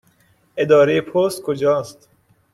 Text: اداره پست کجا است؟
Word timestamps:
اداره 0.57 1.01
پست 1.01 1.41
کجا 1.41 1.79
است؟ 1.79 2.09